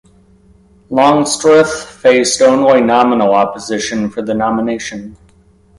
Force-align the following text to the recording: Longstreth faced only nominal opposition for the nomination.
Longstreth 0.89 1.83
faced 1.87 2.41
only 2.41 2.81
nominal 2.81 3.35
opposition 3.35 4.09
for 4.09 4.23
the 4.23 4.33
nomination. 4.33 5.15